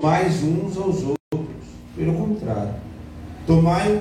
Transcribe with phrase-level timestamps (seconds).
[0.00, 1.66] mais uns aos outros.
[1.96, 2.72] Pelo contrário,
[3.44, 4.00] tomai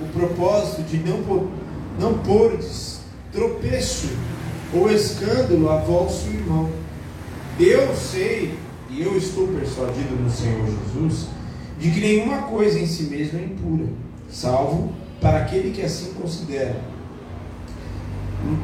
[0.00, 1.48] o propósito de não,
[1.98, 3.00] não pordes
[3.32, 4.10] tropeço
[4.72, 6.70] ou escândalo a vosso irmão.
[7.58, 8.56] Eu sei,
[8.88, 11.26] e eu estou persuadido no Senhor Jesus,
[11.80, 13.86] de que nenhuma coisa em si mesma é impura,
[14.30, 16.80] salvo para aquele que assim considera.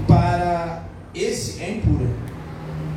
[0.07, 2.09] Para esse é impura.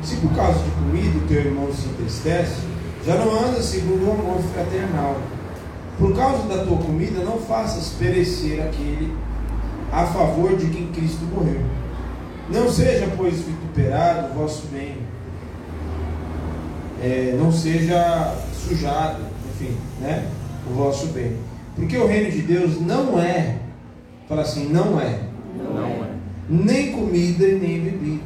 [0.00, 4.12] Se por causa de comida o teu irmão se entristece, já não anda segundo o
[4.12, 5.16] amor fraternal.
[5.98, 9.12] Por causa da tua comida, não faças perecer aquele
[9.92, 11.60] a favor de quem Cristo morreu.
[12.50, 14.96] Não seja, pois, vituperado o vosso bem,
[17.02, 20.26] é, não seja sujado, enfim, né,
[20.70, 21.36] o vosso bem.
[21.76, 23.58] Porque o reino de Deus não é,
[24.28, 25.20] fala assim, não é,
[25.56, 26.10] não é.
[26.48, 28.22] nem comida nem bebida,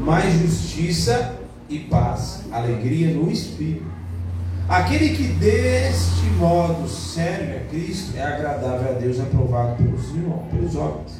[0.00, 1.33] mas justiça
[1.74, 3.94] e paz, alegria no Espírito.
[4.68, 10.74] Aquele que deste modo serve a Cristo é agradável a Deus, aprovado pelos, irmãos, pelos
[10.74, 11.12] homens.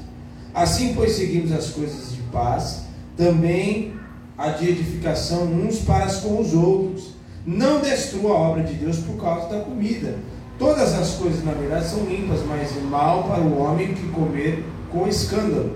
[0.55, 2.85] Assim, pois, seguimos as coisas de paz,
[3.17, 3.93] também
[4.39, 7.15] a de edificação uns para com os outros.
[7.45, 10.17] Não destrua a obra de Deus por causa da comida.
[10.59, 14.65] Todas as coisas, na verdade, são limpas, mas é mal para o homem que comer
[14.91, 15.73] com escândalo.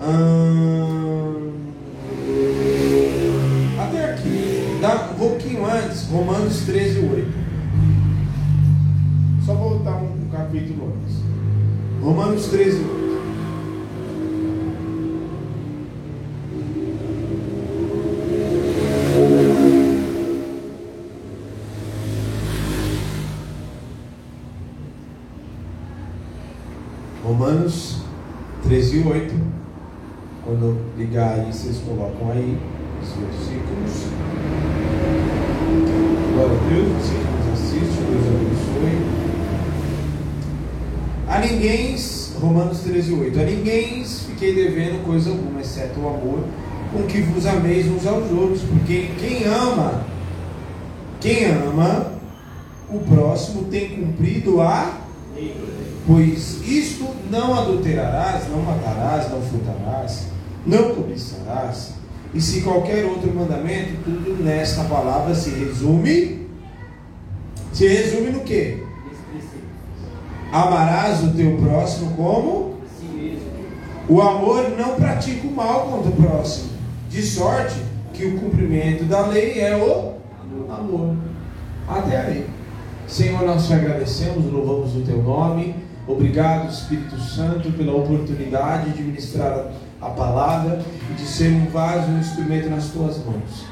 [0.00, 1.52] Hum...
[4.82, 7.32] Dá um pouquinho antes, Romanos 13, 8.
[9.46, 11.18] Só voltar um capítulo antes.
[12.02, 13.12] Romanos 13, 8.
[27.22, 28.02] Romanos
[28.64, 29.34] 13 e 8.
[30.44, 32.58] Quando ligar aí, vocês colocam aí
[33.00, 34.51] os versículos.
[36.72, 38.96] Deus, você que nos assiste, Deus abençoe.
[41.28, 41.96] A ninguém,
[42.40, 43.40] Romanos 13, 8.
[43.40, 46.44] A ninguém fiquei devendo coisa alguma, exceto o amor,
[46.90, 48.62] com que vos ameis uns aos outros.
[48.62, 50.02] Porque quem ama,
[51.20, 52.12] quem ama
[52.88, 54.98] o próximo tem cumprido a
[56.06, 60.26] Pois isto não adulterarás, não matarás, não furtarás,
[60.66, 61.92] não cobiçarás.
[62.34, 66.41] E se qualquer outro mandamento, tudo nesta palavra se resume.
[67.72, 68.82] Se resume no que?
[70.52, 72.72] Amarás o teu próximo como?
[74.08, 76.72] O amor não pratica o mal contra o próximo.
[77.08, 77.76] De sorte
[78.12, 80.14] que o cumprimento da lei é o
[80.70, 81.16] amor.
[81.88, 82.46] Até aí.
[83.06, 85.74] Senhor, nós te agradecemos, louvamos o teu nome.
[86.06, 92.18] Obrigado, Espírito Santo, pela oportunidade de ministrar a palavra e de ser um vaso, um
[92.18, 93.64] instrumento nas tuas mãos.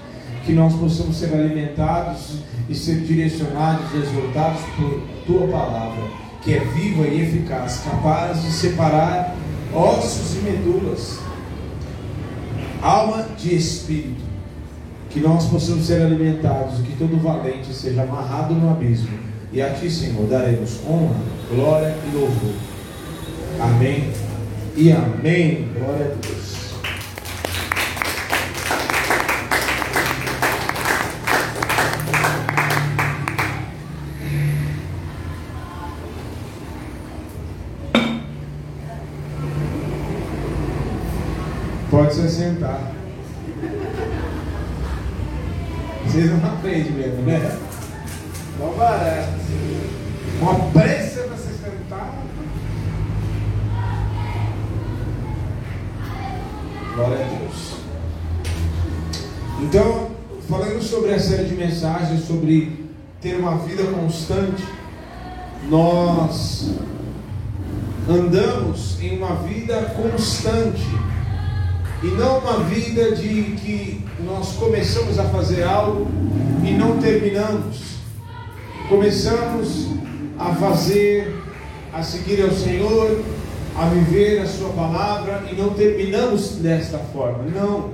[0.45, 6.03] Que nós possamos ser alimentados e ser direcionados exortados por tua palavra,
[6.43, 9.37] que é viva e eficaz, capaz de separar
[9.75, 11.19] ossos e medulas,
[12.83, 14.31] alma de espírito.
[15.11, 19.91] Que nós possamos ser alimentados que todo valente seja amarrado no abismo e a Ti,
[19.91, 21.17] Senhor, daremos honra,
[21.51, 22.55] glória e louvor.
[23.59, 24.13] Amém
[24.77, 25.69] e amém.
[25.75, 26.50] Glória a Deus.
[42.51, 42.93] Sentar.
[46.05, 47.59] Vocês não aprendem mesmo, né?
[48.59, 49.41] Não barato.
[50.41, 52.15] Uma pressa para se sentar.
[56.95, 57.77] Glória a Deus.
[59.61, 60.11] Então,
[60.49, 62.87] falando sobre a série de mensagens sobre
[63.21, 64.65] ter uma vida constante,
[65.69, 66.71] nós
[68.09, 71.10] andamos em uma vida constante
[72.03, 76.09] e não uma vida de que nós começamos a fazer algo
[76.65, 77.91] e não terminamos
[78.91, 79.87] começamos
[80.37, 81.33] a fazer,
[81.93, 83.23] a seguir ao Senhor,
[83.79, 87.45] a viver a Sua palavra e não terminamos desta forma.
[87.45, 87.91] Não.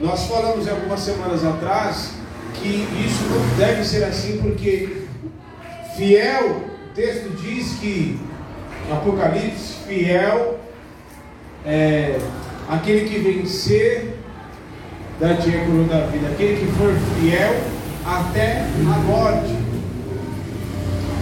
[0.00, 2.12] Nós falamos algumas semanas atrás
[2.54, 5.06] que isso não deve ser assim, porque
[5.96, 8.16] fiel, o texto diz que,
[8.92, 10.60] Apocalipse, fiel
[11.66, 12.16] é
[12.68, 14.14] aquele que vencer
[15.18, 17.56] da coroa da vida, aquele que for fiel
[18.04, 19.56] até a morte.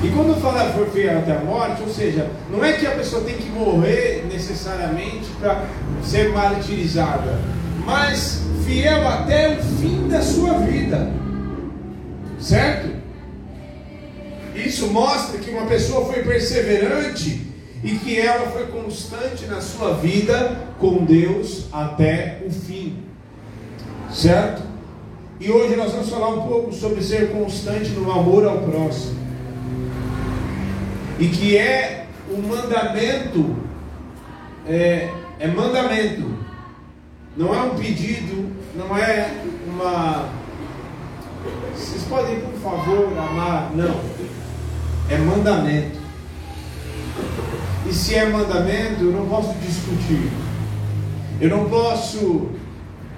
[0.04, 3.22] E quando fala for fiel até a morte, ou seja, não é que a pessoa
[3.22, 5.64] tem que morrer necessariamente para
[6.04, 7.38] ser martirizada,
[7.84, 11.10] mas fiel até o fim da sua vida,
[12.38, 12.96] certo?
[14.54, 17.45] Isso mostra que uma pessoa foi perseverante
[17.82, 23.02] e que ela foi constante na sua vida com Deus até o fim.
[24.10, 24.62] Certo?
[25.38, 29.16] E hoje nós vamos falar um pouco sobre ser constante no amor ao próximo.
[31.18, 33.56] E que é o mandamento,
[34.66, 36.36] é, é mandamento,
[37.36, 39.30] não é um pedido, não é
[39.66, 40.30] uma.
[41.74, 43.70] Vocês podem, por favor, amar?
[43.74, 44.00] Não.
[45.10, 45.98] É mandamento.
[47.88, 50.30] E se é mandamento, eu não posso discutir.
[51.40, 52.48] Eu não posso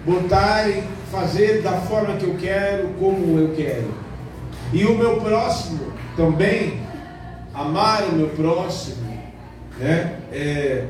[0.05, 3.89] botar e fazer da forma que eu quero, como eu quero.
[4.73, 6.81] E o meu próximo também,
[7.55, 9.09] amar o meu próximo,
[9.79, 10.19] né?
[10.33, 10.85] É,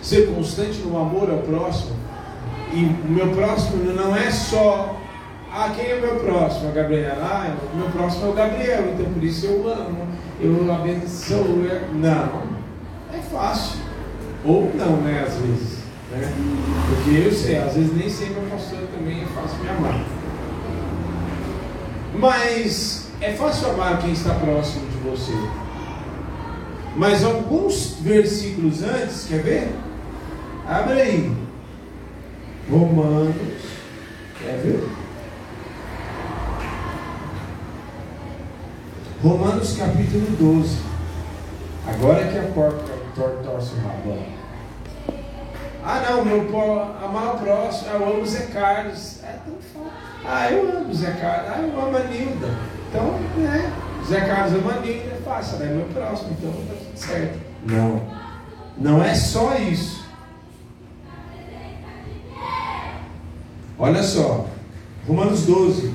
[0.00, 1.96] ser constante no amor ao próximo.
[2.72, 4.96] E o meu próximo não é só
[5.56, 6.68] ah, quem é o meu próximo?
[6.68, 7.22] A Gabriela.
[7.22, 10.08] Ah, meu próximo é o Gabriel, então por isso eu amo,
[10.40, 11.62] eu abençoo.
[11.92, 12.53] Não,
[13.34, 13.80] fácil.
[14.44, 15.78] Ou não, né, às vezes.
[16.12, 16.32] Né?
[16.88, 20.04] Porque eu sei, às vezes nem sempre meu pastor também é fácil me amar.
[22.14, 25.32] Mas é fácil amar quem está próximo de você.
[26.96, 29.74] Mas alguns versículos antes, quer ver?
[30.66, 31.36] Abre aí.
[32.70, 33.34] Romanos.
[34.38, 34.88] Quer ver?
[39.22, 40.78] Romanos capítulo 12.
[41.86, 42.93] Agora que a porta
[43.54, 44.18] torce o rabo.
[45.84, 46.40] Ah não, meu
[47.04, 49.22] amar o próximo, eu amo Zé Carlos.
[49.22, 49.92] É tão fácil.
[50.24, 51.50] Ah, eu amo Zé Carlos.
[51.54, 52.48] Ah, eu amo a Nilda.
[52.88, 53.72] Então, né?
[54.08, 57.38] Zé Carlos ama a Nilda, é fácil, ela é meu próximo, então tá tudo certo.
[57.64, 58.02] Não.
[58.76, 60.04] Não é só isso.
[63.78, 64.46] Olha só,
[65.06, 65.93] Romanos 12.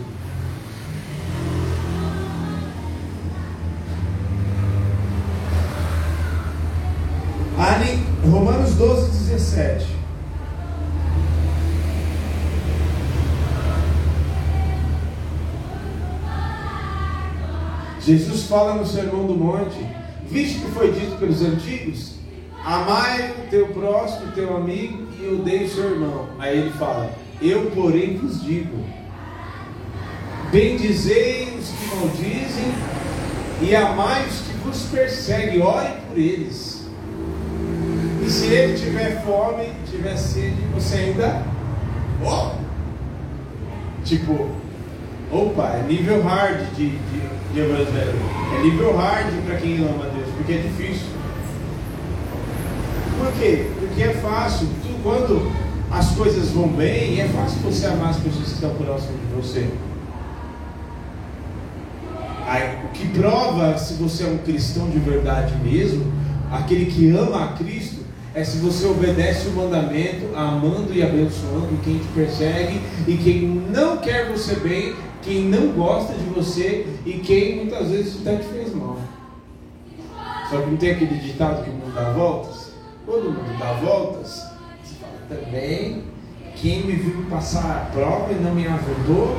[18.10, 19.78] Jesus fala no Sermão do Monte:
[20.28, 22.16] Visto que foi dito pelos antigos,
[22.66, 26.28] amai o teu próximo, teu amigo e odeie o seu irmão.
[26.40, 28.84] Aí ele fala: eu, porém, vos digo:
[30.52, 32.74] bendizei os que maldizem
[33.62, 36.90] e amai os que vos perseguem, ore por eles.
[38.26, 41.46] E se ele tiver fome, tiver sede, você ainda.
[42.26, 42.58] Oh!
[44.04, 44.50] Tipo,
[45.32, 48.20] opa, é nível hard de, de, de evangelho.
[48.58, 51.08] É nível hard para quem ama Deus, porque é difícil.
[53.18, 53.68] Por quê?
[53.80, 54.68] Porque é fácil.
[54.82, 55.52] Tu, quando
[55.92, 59.70] as coisas vão bem, é fácil você amar as pessoas que estão próximas de você.
[62.48, 66.12] Aí, o que prova se você é um cristão de verdade mesmo,
[66.52, 68.00] aquele que ama a Cristo,
[68.34, 73.98] é se você obedece o mandamento, amando e abençoando quem te persegue e quem não
[73.98, 74.96] quer você bem,
[75.30, 78.98] quem não gosta de você e quem muitas vezes até te fez mal.
[80.50, 82.72] Só que não tem aquele ditado que o mundo dá voltas?
[83.06, 84.50] Quando o mundo dá voltas,
[85.30, 86.02] também.
[86.56, 89.38] Quem me viu passar a prova e não me ajudou,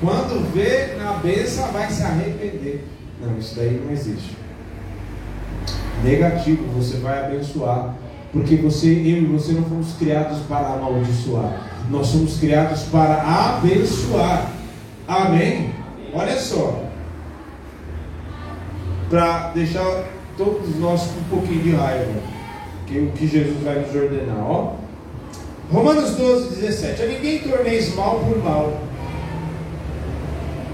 [0.00, 2.86] quando vê na benção vai se arrepender.
[3.20, 4.36] Não, isso daí não existe.
[6.04, 7.96] Negativo, você vai abençoar.
[8.32, 11.68] Porque você, eu e você não fomos criados para amaldiçoar.
[11.90, 14.55] Nós somos criados para abençoar.
[15.08, 15.72] Amém?
[16.12, 16.82] Olha só.
[19.08, 20.04] Para deixar
[20.36, 22.20] todos nós com um pouquinho de raiva.
[22.86, 24.38] Que o que Jesus vai nos ordenar.
[24.38, 24.74] Ó.
[25.72, 27.02] Romanos 12, 17.
[27.02, 28.80] A ninguém torneis mal por mal.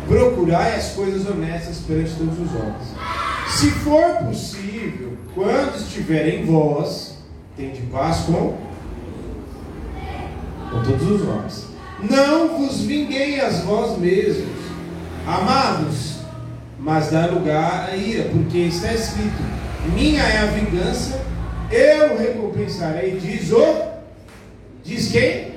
[0.06, 2.94] Procurai as coisas honestas perante todos os homens.
[3.48, 7.18] Se for possível, quando estiver em vós,
[7.56, 8.56] tende paz com,
[10.70, 11.71] com todos os homens.
[12.08, 14.48] Não vos vinguei as vós mesmos,
[15.26, 16.18] amados,
[16.78, 19.42] mas dá lugar à ira, porque está escrito:
[19.94, 21.20] Minha é a vingança,
[21.70, 23.92] eu recompensarei, diz o
[24.84, 25.52] Diz quem?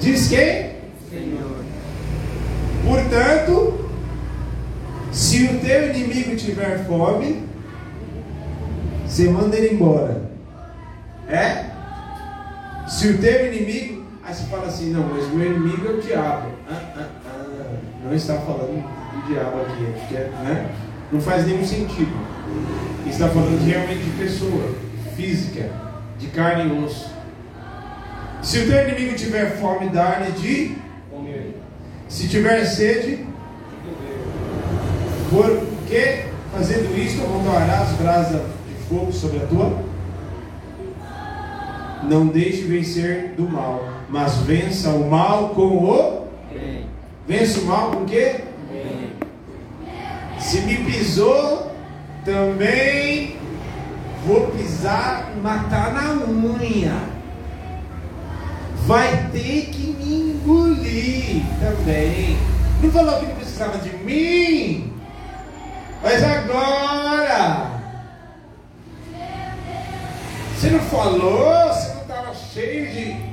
[0.00, 0.70] Diz quem?
[1.10, 1.64] Senhor.
[2.86, 3.90] Portanto,
[5.12, 7.42] se o teu inimigo tiver fome,
[9.06, 10.30] você manda ele embora.
[11.28, 11.66] É?
[12.88, 13.89] Se o teu inimigo.
[14.30, 16.50] Aí você fala assim, não, mas meu inimigo é o diabo.
[16.70, 17.76] Ah, ah, ah.
[18.04, 20.70] Não está falando do diabo aqui, porque, né?
[21.10, 22.12] Não faz nenhum sentido.
[23.08, 24.72] Está falando realmente de pessoa,
[25.16, 25.68] física,
[26.16, 27.10] de carne e osso.
[28.40, 30.76] Se o teu inimigo tiver fome, dá-lhe de
[31.10, 31.56] comer.
[32.08, 33.26] Se tiver sede,
[35.28, 37.20] Porque fazendo isto,
[37.82, 39.76] as brasas de fogo sobre a tua.
[42.04, 46.28] Não deixe vencer do mal, mas vença o mal com o.
[46.52, 46.86] Bem.
[47.26, 48.40] Vença o mal com o quê?
[48.70, 49.12] Bem.
[50.38, 51.72] Se me pisou,
[52.24, 53.36] também
[54.26, 56.94] vou pisar, matar na unha.
[58.86, 62.36] Vai ter que me engolir também.
[62.82, 64.92] Não falou que não precisava de mim?
[66.02, 67.70] Mas agora.
[70.56, 71.68] Você não falou?
[71.68, 73.29] Você não estava cheio de.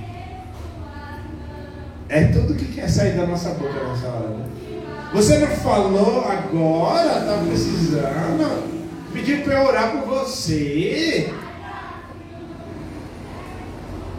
[2.10, 4.46] É tudo que quer sair da nossa boca nessa hora, né?
[5.14, 8.78] Você não falou agora, está precisando.
[9.12, 11.34] Pediu para eu orar por você.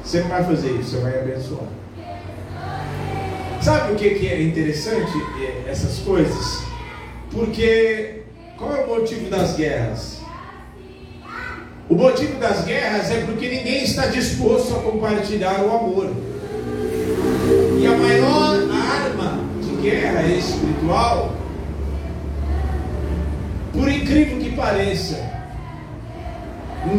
[0.02, 1.68] Você não vai fazer isso, você vai abençoar.
[3.60, 6.62] Sabe o que, que é interessante é, essas coisas?
[7.30, 8.22] Porque
[8.56, 10.18] qual é o motivo das guerras?
[11.88, 16.27] O motivo das guerras é porque ninguém está disposto a compartilhar o amor.
[17.88, 21.32] A maior arma de guerra espiritual,
[23.72, 25.24] por incrível que pareça,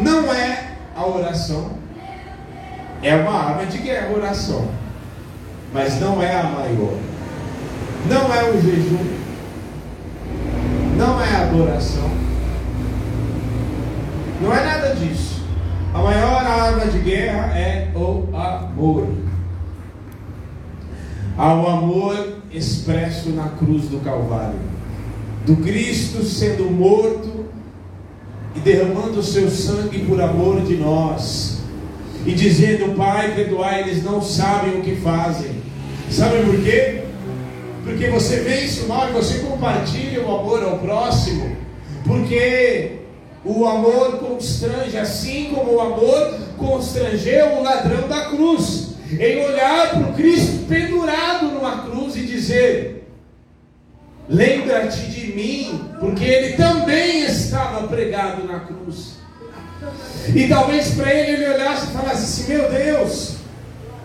[0.04, 1.74] não é a oração,
[3.04, 4.68] é uma arma de guerra a oração,
[5.72, 6.98] mas não é a maior.
[8.10, 9.20] Não é o jejum,
[10.98, 12.10] não é adoração,
[14.42, 15.44] não é nada disso.
[15.94, 19.29] A maior arma de guerra é o amor.
[21.40, 24.60] Ao amor expresso na cruz do Calvário,
[25.46, 27.46] do Cristo sendo morto
[28.56, 31.62] e derramando o seu sangue por amor de nós,
[32.26, 35.52] e dizendo: Pai, perdoai, eles não sabem o que fazem.
[36.10, 37.04] Sabe por quê?
[37.90, 41.56] porque você vence o mal e você compartilha o amor ao próximo,
[42.06, 43.00] porque
[43.44, 50.10] o amor constrange, assim como o amor constrangeu o ladrão da cruz, em olhar para
[50.10, 53.08] o Cristo pendurado numa cruz e dizer:
[54.28, 59.20] Lembra-te de mim, porque ele também estava pregado na cruz.
[60.36, 63.36] E talvez para ele ele olhasse e falasse assim: Meu Deus,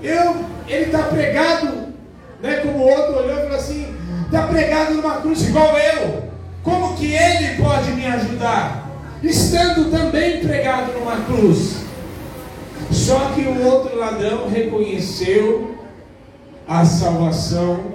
[0.03, 1.85] eu, ele está pregado
[2.45, 2.57] né?
[2.57, 3.97] Como o outro olhou e falou assim:
[4.27, 6.25] está pregado numa cruz igual eu.
[6.63, 8.91] Como que ele pode me ajudar?
[9.23, 11.84] Estando também pregado numa cruz.
[12.95, 15.75] Só que o outro ladrão reconheceu
[16.67, 17.95] a salvação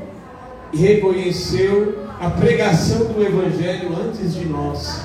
[0.76, 5.04] reconheceu a pregação do Evangelho antes de nós.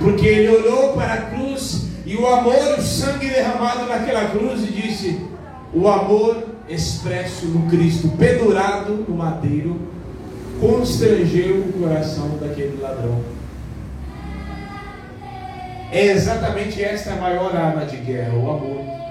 [0.00, 4.66] Porque ele olhou para a cruz e o amor, o sangue derramado naquela cruz e
[4.66, 5.20] disse:
[5.72, 9.80] O amor expresso no Cristo, pendurado no madeiro,
[10.60, 13.20] constrangeu o coração daquele ladrão.
[15.90, 19.03] É exatamente esta a maior arma de guerra, o amor.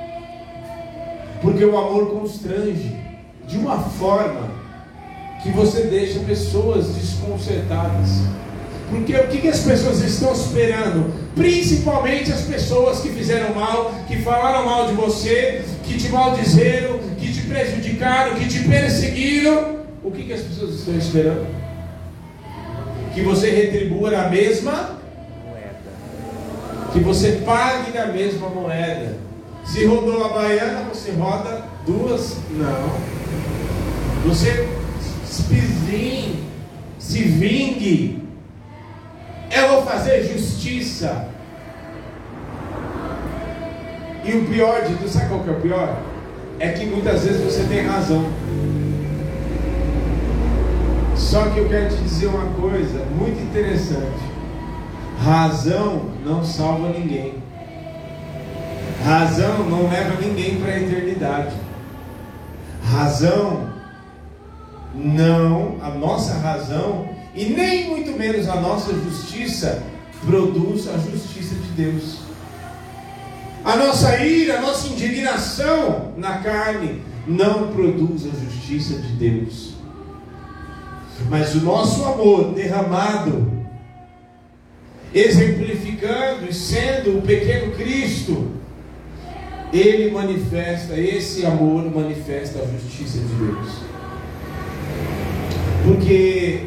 [1.43, 2.95] Porque o amor constrange
[3.45, 4.49] de uma forma
[5.43, 8.21] que você deixa pessoas desconcertadas.
[8.89, 11.13] Porque o que, que as pessoas estão esperando?
[11.35, 17.33] Principalmente as pessoas que fizeram mal, que falaram mal de você, que te maldizeram, que
[17.33, 19.79] te prejudicaram, que te perseguiram.
[20.01, 21.45] O que, que as pessoas estão esperando?
[23.13, 24.97] Que você retribua na mesma
[25.45, 26.93] moeda.
[26.93, 29.32] Que você pague na mesma moeda.
[29.63, 32.37] Se rodou a baiana, você roda duas?
[32.51, 34.29] Não.
[34.29, 34.69] Você
[35.25, 36.43] se
[36.99, 38.23] se vingue
[39.53, 41.27] eu vou fazer justiça.
[44.23, 46.01] E o pior de tudo, sabe qual que é o pior?
[46.59, 48.25] É que muitas vezes você tem razão.
[51.15, 54.23] Só que eu quero te dizer uma coisa muito interessante.
[55.21, 57.42] Razão não salva ninguém.
[59.03, 61.55] Razão não leva ninguém para a eternidade.
[62.83, 63.69] Razão
[64.95, 69.83] não, a nossa razão e nem muito menos a nossa justiça
[70.25, 72.19] produz a justiça de Deus.
[73.65, 79.73] A nossa ira, a nossa indignação na carne não produz a justiça de Deus.
[81.29, 83.51] Mas o nosso amor derramado,
[85.13, 88.62] exemplificando e sendo o pequeno Cristo,
[89.73, 93.81] ele manifesta, esse amor manifesta a justiça de Deus.
[95.83, 96.61] Porque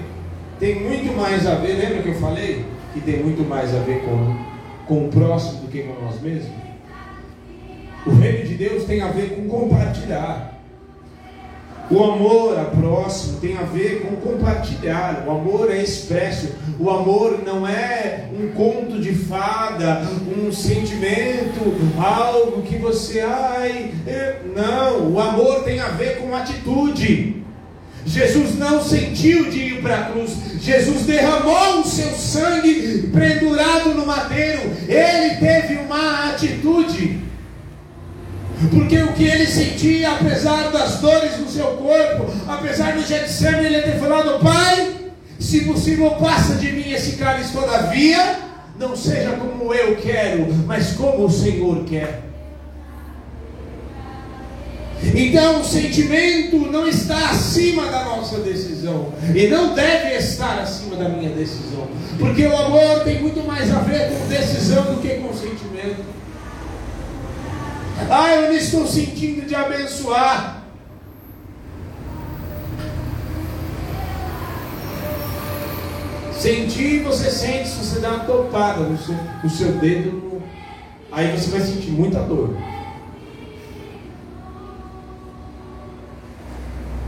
[0.59, 2.65] tem muito mais a ver, lembra que eu falei?
[2.93, 4.37] Que tem muito mais a ver com,
[4.87, 6.51] com o próximo do que com nós mesmos?
[8.05, 10.56] O reino de Deus tem a ver com compartilhar.
[11.89, 15.25] O amor a próximo tem a ver com compartilhar.
[15.27, 16.49] O amor é expresso.
[16.81, 20.03] O amor não é um conto de fada,
[20.37, 24.41] um sentimento, algo que você, ai, é...
[24.55, 25.13] não.
[25.13, 27.45] O amor tem a ver com atitude.
[28.05, 30.37] Jesus não sentiu de ir para a cruz.
[30.61, 34.63] Jesus derramou o seu sangue pendurado no madeiro.
[34.89, 37.26] Ele teve uma atitude.
[38.71, 43.83] Porque o que ele sentia, apesar das dores no seu corpo, apesar do Getsemane, ele
[43.83, 44.95] ter falado: Pai,
[45.39, 48.39] se possível, passa de mim esse cálice, todavia,
[48.79, 52.23] não seja como eu quero, mas como o Senhor quer.
[55.15, 61.09] Então o sentimento não está acima da nossa decisão e não deve estar acima da
[61.09, 61.87] minha decisão,
[62.19, 66.17] porque o amor tem muito mais a ver com decisão do que com sentimento.
[68.11, 70.63] Ah, eu não estou sentindo de abençoar.
[76.39, 80.43] Sentir, você sente se você dá uma topada no seu, no seu dedo,
[81.11, 82.57] aí você vai sentir muita dor.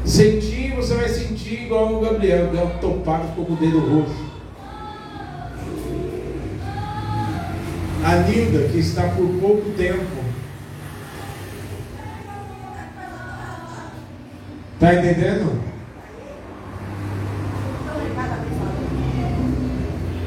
[0.05, 4.29] Sentir, você vai sentir igual o Gabriel, deu uma topada, ficou com o dedo roxo.
[8.05, 10.18] A Nilda, que está por pouco tempo
[14.79, 15.61] Está entendendo?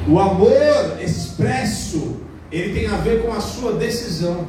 [0.09, 0.51] O amor
[1.01, 2.17] expresso,
[2.51, 4.45] ele tem a ver com a sua decisão.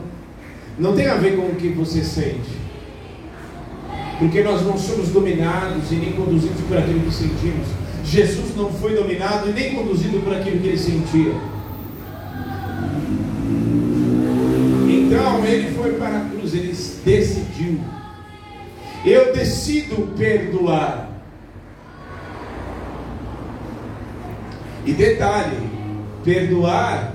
[0.76, 2.50] Não tem a ver com o que você sente.
[4.18, 7.68] Porque nós não somos dominados e nem conduzidos por aquilo que sentimos.
[8.04, 11.32] Jesus não foi dominado e nem conduzido por aquilo que ele sentia.
[14.88, 17.78] Então ele foi para a cruz, ele decidiu
[19.04, 21.10] eu decido perdoar.
[24.84, 25.58] E detalhe,
[26.24, 27.14] perdoar,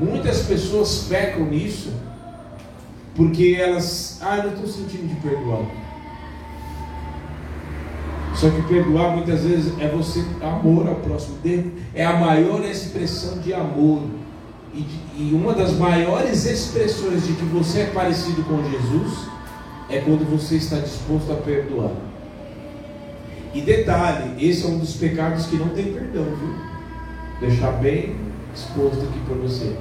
[0.00, 1.92] muitas pessoas pecam nisso,
[3.14, 5.66] porque elas, ah, não estou sentindo de perdoar.
[8.34, 11.38] Só que perdoar muitas vezes é você amor ao próximo,
[11.94, 14.02] é a maior expressão de amor.
[14.74, 19.35] E, de, e uma das maiores expressões de que você é parecido com Jesus
[19.88, 21.92] é quando você está disposto a perdoar.
[23.54, 27.48] E detalhe, esse é um dos pecados que não tem perdão, viu?
[27.48, 28.16] Deixar bem
[28.54, 29.76] exposto aqui para você.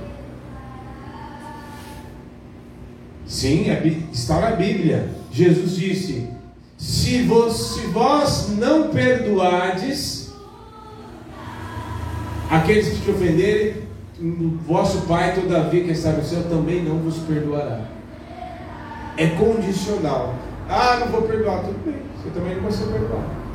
[3.26, 5.10] Sim, é está na Bíblia.
[5.32, 6.30] Jesus disse:
[6.78, 10.34] se vós, se vós não perdoardes
[12.50, 13.86] aqueles que te ofenderem,
[14.22, 17.96] o vosso Pai, todavia que está no céu, também não vos perdoará
[19.18, 20.36] é condicional.
[20.70, 23.46] Ah, não vou perdoar, tudo bem, você também não vai ser perdoado.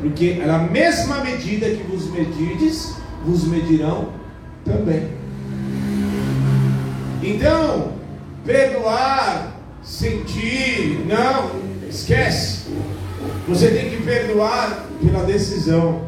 [0.00, 4.10] Porque na mesma medida que vos medirdes, vos medirão
[4.64, 5.08] também.
[7.22, 7.92] Então,
[8.44, 11.50] perdoar, sentir, não,
[11.88, 12.68] esquece.
[13.48, 16.02] Você tem que perdoar pela decisão.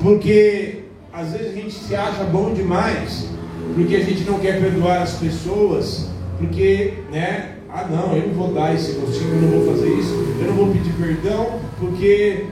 [0.00, 3.28] Porque às vezes a gente se acha bom demais,
[3.74, 7.56] porque a gente não quer perdoar as pessoas porque, né?
[7.68, 10.54] Ah, não, eu não vou dar esse gostinho, eu não vou fazer isso, eu não
[10.54, 12.46] vou pedir perdão, porque.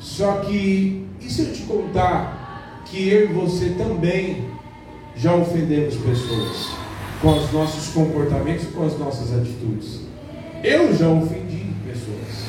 [0.00, 4.44] Só que, e se eu te contar que eu e você também
[5.16, 6.70] já ofendemos pessoas
[7.20, 10.02] com os nossos comportamentos, com as nossas atitudes?
[10.62, 12.46] Eu já ofendi pessoas.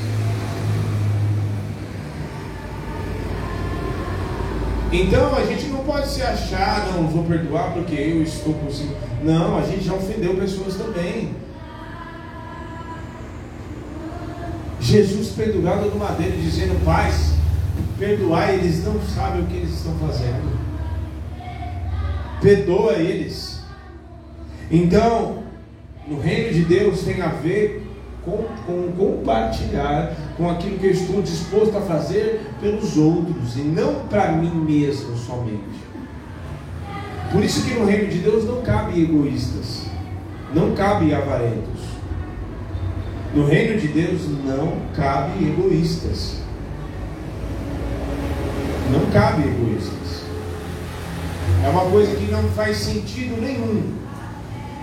[4.91, 8.93] Então a gente pode se achar, não, vou perdoar porque eu estou consigo.
[9.23, 11.33] Não, a gente já ofendeu pessoas também.
[14.79, 17.33] Jesus pendurado no madeiro, dizendo: Paz,
[17.97, 20.59] perdoai, eles não sabem o que eles estão fazendo.
[22.39, 23.63] Perdoa eles.
[24.69, 25.43] Então,
[26.07, 27.83] no reino de Deus tem a ver
[28.23, 34.07] com, com compartilhar com aquilo que eu estou disposto a fazer pelos outros e não
[34.07, 35.89] para mim mesmo somente.
[37.29, 39.83] Por isso que no reino de Deus não cabe egoístas,
[40.55, 41.81] não cabe avarentos.
[43.35, 46.37] No reino de Deus não cabe egoístas.
[48.91, 50.23] Não cabe egoístas.
[51.65, 53.93] É uma coisa que não faz sentido nenhum.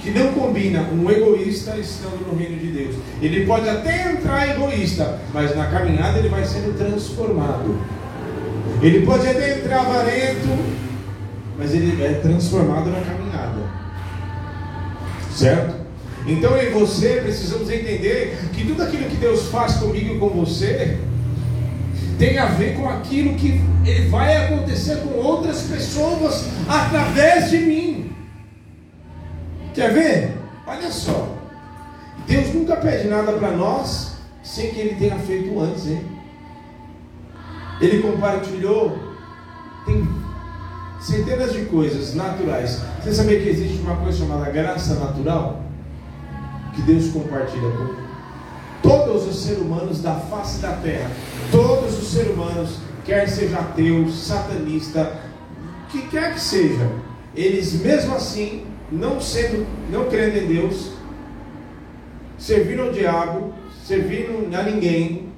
[0.06, 2.94] Que não combina um egoísta estando no reino de Deus.
[3.20, 7.76] Ele pode até entrar egoísta, mas na caminhada ele vai sendo transformado.
[8.80, 10.46] Ele pode até entrar avarento,
[11.58, 13.58] mas ele é transformado na caminhada.
[15.34, 15.74] Certo?
[16.24, 20.28] Então eu e você precisamos entender que tudo aquilo que Deus faz comigo e com
[20.28, 20.98] você
[22.16, 23.60] tem a ver com aquilo que
[24.08, 28.05] vai acontecer com outras pessoas através de mim.
[29.76, 30.38] Quer ver?
[30.66, 31.36] Olha só.
[32.26, 36.02] Deus nunca pede nada para nós sem que Ele tenha feito antes, hein?
[37.78, 38.98] Ele compartilhou,
[39.84, 40.08] tem
[40.98, 42.80] centenas de coisas naturais.
[43.02, 45.62] Você sabia que existe uma coisa chamada graça natural?
[46.74, 48.06] Que Deus compartilha com
[48.88, 51.10] todos os seres humanos da face da terra.
[51.52, 55.20] Todos os seres humanos, quer seja ateu, satanista,
[55.90, 56.90] que quer que seja,
[57.34, 60.92] eles mesmo assim, não sendo, não crendo em Deus,
[62.38, 63.52] servindo ao diabo,
[63.84, 65.28] servindo a ninguém,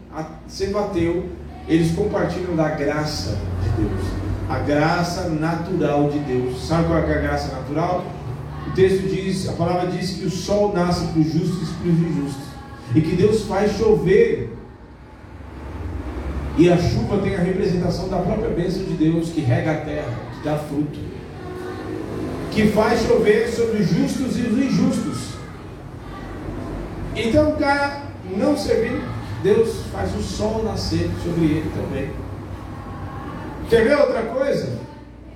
[0.46, 1.26] sendo ateu,
[1.66, 4.00] eles compartilham da graça de Deus,
[4.48, 6.66] a graça natural de Deus.
[6.66, 8.04] Sabe qual é a graça natural?
[8.66, 11.90] O texto diz, a palavra diz que o sol nasce para os justos e para
[11.90, 12.44] os injustos,
[12.94, 14.56] e que Deus faz chover.
[16.56, 20.12] E a chuva tem a representação da própria bênção de Deus que rega a terra,
[20.34, 20.98] que dá fruto,
[22.58, 25.18] que faz chover sobre os justos e os injustos.
[27.14, 28.02] Então o cara
[28.36, 29.00] não servindo,
[29.44, 32.10] Deus faz o sol nascer sobre ele também.
[33.70, 34.76] Quer ver outra coisa?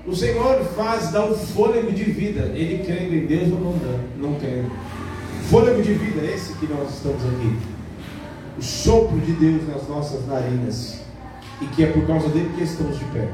[0.04, 2.40] O Senhor faz dar o fôlego de vida.
[2.56, 3.78] Ele crendo em Deus ou não,
[4.16, 4.72] não crendo.
[5.48, 7.56] Fôlego de vida, esse que nós estamos aqui.
[8.58, 10.98] O sopro de Deus nas nossas narinas.
[11.61, 13.28] E que é por causa dele que estamos de pé.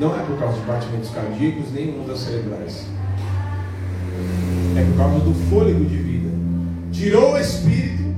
[0.00, 2.86] Não é por causa de batimentos cardíacos, nem ondas cerebrais.
[4.76, 6.28] É por causa do fôlego de vida.
[6.92, 8.14] Tirou o espírito,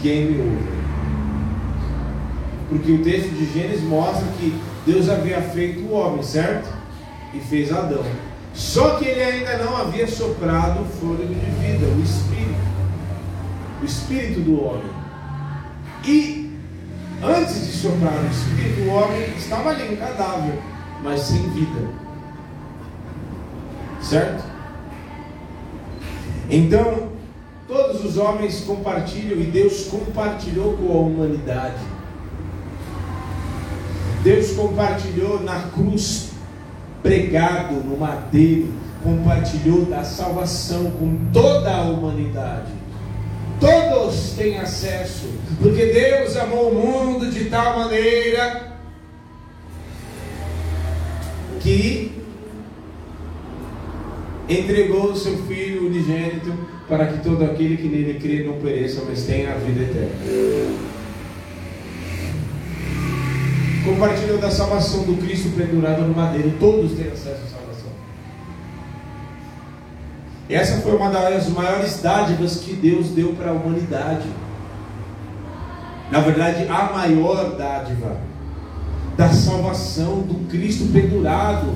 [0.00, 0.74] game over.
[2.68, 6.68] Porque o texto de Gênesis mostra que Deus havia feito o homem, certo?
[7.32, 8.04] E fez Adão.
[8.54, 12.64] Só que ele ainda não havia soprado o fôlego de vida, o espírito.
[13.82, 14.90] O espírito do homem.
[16.06, 16.52] E
[17.22, 20.58] antes de soprar o espírito, o homem estava ali, um cadáver,
[21.02, 21.86] mas sem vida.
[24.00, 24.42] Certo?
[26.48, 27.08] Então,
[27.68, 31.80] todos os homens compartilham e Deus compartilhou com a humanidade.
[34.22, 36.30] Deus compartilhou na cruz,
[37.02, 42.72] pregado no madeiro, compartilhou da salvação com toda a humanidade.
[43.60, 45.28] Todos têm acesso,
[45.60, 48.74] porque Deus amou o mundo de tal maneira
[51.60, 52.12] que
[54.48, 56.52] entregou o seu Filho unigênito
[56.88, 60.94] para que todo aquele que nele crê não pereça, mas tenha a vida eterna.
[63.84, 67.63] Compartilhou da salvação do Cristo pendurado no madeiro, todos têm acesso à salvação.
[70.48, 74.26] Essa foi uma das maiores dádivas que Deus deu para a humanidade.
[76.10, 78.16] Na verdade, a maior dádiva
[79.16, 81.72] da salvação do Cristo pendurado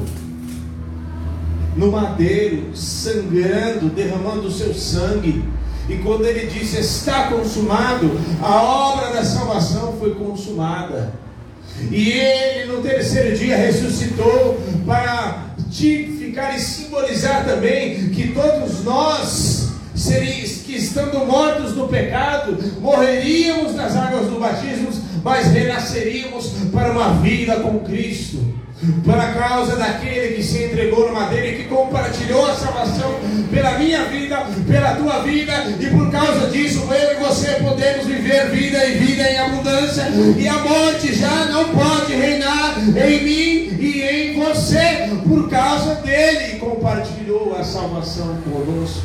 [1.76, 5.44] no madeiro, sangrando, derramando o seu sangue.
[5.88, 8.11] E quando ele disse está consumado,
[8.42, 11.14] a obra da salvação foi consumada.
[11.90, 15.47] E ele no terceiro dia ressuscitou para
[15.79, 23.97] tipificar e simbolizar também que todos nós seríamos, que estando mortos no pecado, morreríamos nas
[23.97, 24.88] águas do batismo,
[25.23, 28.38] mas renasceríamos para uma vida com Cristo
[29.05, 33.14] por causa daquele que se entregou no madeira e que compartilhou a salvação
[33.51, 38.51] pela minha vida, pela tua vida, e por causa disso eu e você podemos viver
[38.51, 44.03] vida e vida em abundância, e a morte já não pode reinar em mim e
[44.03, 49.03] em você, por causa dele, compartilhou a salvação conosco.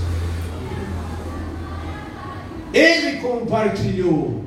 [2.74, 4.43] Ele compartilhou,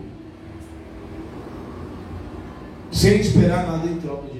[2.91, 4.36] sem esperar nada em troca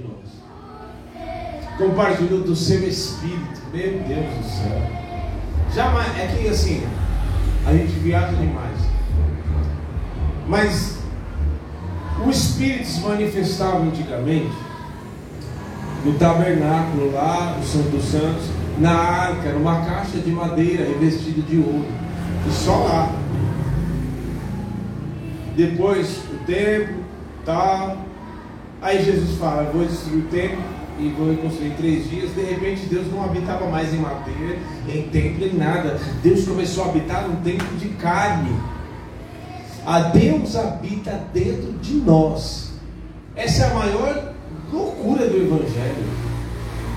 [1.79, 3.61] compartilhou do seu espírito.
[3.73, 5.07] Meu Deus do céu.
[5.75, 6.83] Jamais, é que assim,
[7.67, 8.79] a gente viaja demais.
[10.49, 10.99] Mas
[12.25, 14.57] o Espírito se manifestava antigamente
[16.05, 18.45] no tabernáculo lá, no Santo dos Santos,
[18.79, 21.87] na arca, numa caixa de madeira revestida de ouro.
[22.47, 23.11] E só lá.
[25.57, 27.03] Depois o templo,
[27.45, 27.99] tal.
[28.81, 32.35] Aí Jesus fala, vou destruir o templo e vou reconstruir três dias.
[32.35, 36.01] De repente, Deus não habitava mais em madeira, em templo, em nada.
[36.23, 38.57] Deus começou a habitar num templo de carne.
[39.85, 42.73] A Deus habita dentro de nós.
[43.35, 44.33] Essa é a maior
[44.73, 46.27] loucura do Evangelho.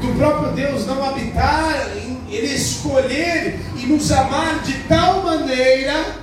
[0.01, 1.89] Do próprio Deus não habitar
[2.29, 6.19] ele escolher e nos amar de tal maneira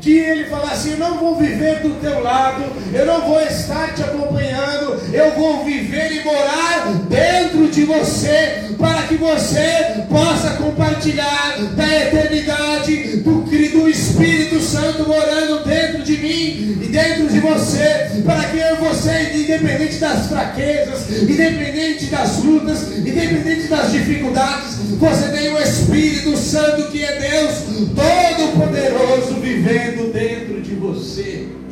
[0.00, 3.94] que ele fala assim: Eu não vou viver do teu lado, eu não vou estar
[3.94, 11.56] te acompanhando, eu vou viver e morar dentro de você, para que você possa compartilhar
[11.76, 18.44] da eternidade do, do Espírito Santo morando dentro de mim e dentro de você, para
[18.46, 25.54] que eu e você, independente das fraquezas, independente das lutas, independente das dificuldades, você tenha
[25.54, 27.54] o Espírito Santo que é Deus
[27.94, 31.63] Todo-Poderoso vivendo dentro de você.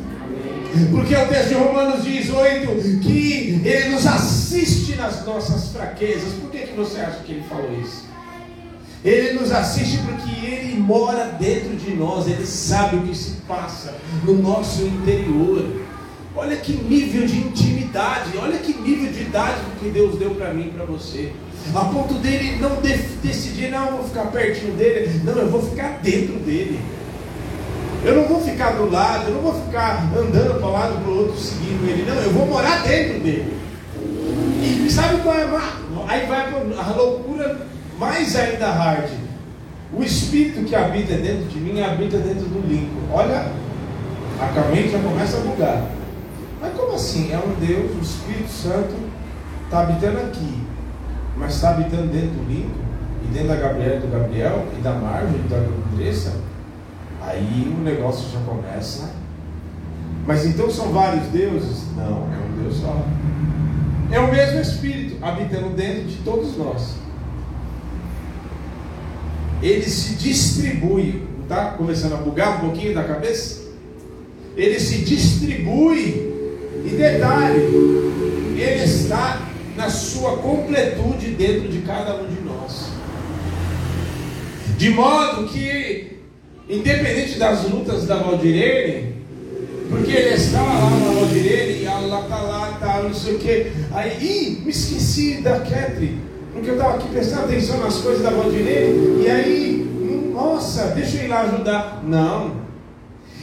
[0.91, 6.33] Porque o texto de Romanos 18 que ele nos assiste nas nossas fraquezas.
[6.33, 8.03] Por que, que você acha que ele falou isso?
[9.05, 13.93] Ele nos assiste porque ele mora dentro de nós, ele sabe o que se passa
[14.23, 15.83] no nosso interior.
[16.35, 20.67] Olha que nível de intimidade, olha que nível de idade que Deus deu para mim
[20.67, 21.31] e para você.
[21.75, 22.77] A ponto dele não
[23.21, 26.79] decidir, não, eu vou ficar pertinho dele, não, eu vou ficar dentro dele.
[28.03, 31.11] Eu não vou ficar do lado, eu não vou ficar andando para um lado para
[31.11, 33.57] o outro seguindo ele, não, eu vou morar dentro dele.
[34.85, 35.73] E sabe qual é a.
[36.07, 37.65] Aí vai a loucura
[37.97, 39.09] mais ainda hard.
[39.93, 43.13] O espírito que habita dentro de mim habita dentro do Lincoln.
[43.13, 43.45] Olha,
[44.39, 45.87] a mente já começa a bugar.
[46.59, 47.31] Mas como assim?
[47.31, 48.95] É um Deus, o Espírito Santo
[49.65, 50.63] está habitando aqui,
[51.37, 52.83] mas está habitando dentro do Lincoln,
[53.23, 55.57] e dentro da Gabriela do Gabriel, e da Marvel, e da
[55.93, 56.33] Andressa.
[57.25, 59.11] Aí o negócio já começa.
[60.27, 61.85] Mas então são vários deuses?
[61.95, 63.05] Não, é um Deus só.
[64.11, 66.95] É o mesmo Espírito habitando dentro de todos nós.
[69.61, 71.23] Ele se distribui.
[71.43, 73.63] Está começando a bugar um pouquinho da cabeça?
[74.55, 76.31] Ele se distribui.
[76.85, 77.61] E detalhe,
[78.57, 79.41] ele está
[79.75, 82.89] na sua completude dentro de cada um de nós.
[84.77, 86.22] De modo que
[86.69, 89.15] Independente das lutas da Valdirene,
[89.89, 93.71] porque ele estava lá na Valdirene e ela está lá, tá, não sei o que.
[93.91, 96.19] Aí, ih, me esqueci da Catherine,
[96.53, 101.17] porque eu estava aqui prestando atenção nas coisas da Valdirene, e aí, hum, nossa, deixa
[101.17, 102.01] eu ir lá ajudar.
[102.05, 102.63] Não.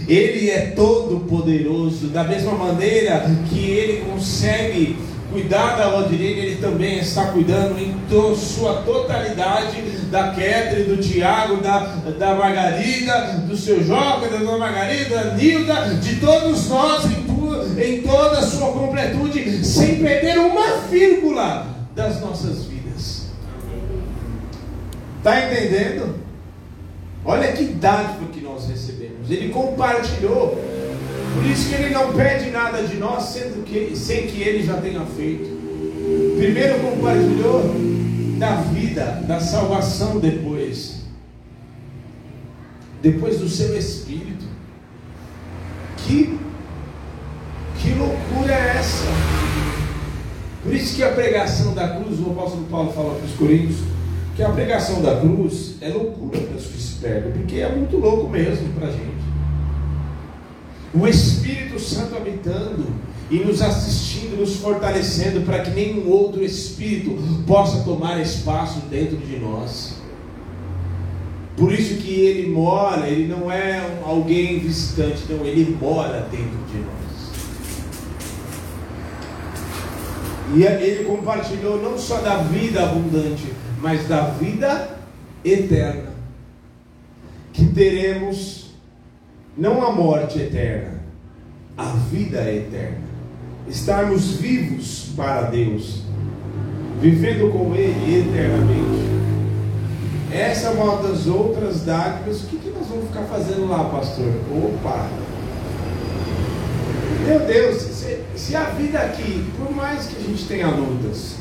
[0.09, 4.97] Ele é todo poderoso, da mesma maneira que ele consegue
[5.31, 11.59] cuidar da Valdirene, ele também está cuidando em to, sua totalidade da Ketri, do Tiago,
[11.59, 11.79] da,
[12.19, 18.03] da Margarida, do seu Joca, da dona Margarida, da Nilda, de todos nós em, em
[18.03, 23.27] toda a sua completude, sem perder uma vírgula das nossas vidas.
[25.19, 26.19] Está entendendo?
[27.25, 29.31] Olha que dádiva que nós recebemos.
[29.31, 30.59] Ele compartilhou
[31.35, 34.77] por isso que ele não pede nada de nós, sendo que, sem que ele já
[34.81, 35.49] tenha feito.
[36.37, 37.75] Primeiro compartilhou
[38.39, 41.03] da vida, da salvação depois.
[43.03, 44.45] Depois do seu espírito.
[45.99, 46.39] Que,
[47.79, 49.05] que loucura é essa?
[50.63, 53.79] Por isso que a pregação da cruz, o apóstolo Paulo fala para os Coríntios,
[54.37, 57.97] que a pregação da cruz é loucura para os que se perdem, porque é muito
[57.97, 59.20] louco mesmo para a gente
[60.93, 62.87] o Espírito Santo habitando
[63.31, 69.39] e nos assistindo, nos fortalecendo para que nenhum outro espírito possa tomar espaço dentro de
[69.39, 70.01] nós.
[71.57, 76.79] Por isso que ele mora, ele não é alguém visitante, não, ele mora dentro de
[76.79, 77.01] nós.
[80.55, 83.45] E ele compartilhou não só da vida abundante,
[83.81, 84.99] mas da vida
[85.45, 86.11] eterna.
[87.53, 88.60] Que teremos
[89.57, 91.01] não a morte eterna,
[91.77, 93.11] a vida eterna.
[93.69, 96.03] Estarmos vivos para Deus,
[97.01, 99.11] vivendo com Ele eternamente.
[100.33, 102.43] Essa é uma das outras dádivas.
[102.43, 104.33] O que, que nós vamos ficar fazendo lá, pastor?
[104.53, 105.09] Opa!
[107.27, 111.37] Meu Deus, se, se a vida aqui, por mais que a gente tenha lutas,